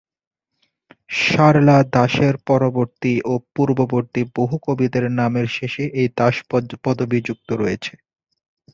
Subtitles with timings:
[1.23, 6.35] সরলা দাসের পরবর্তী ও পূর্ববর্তী বহু কবিদের নামের শেষে এই দাস
[6.83, 7.93] পদবী যুক্ত রয়েছে।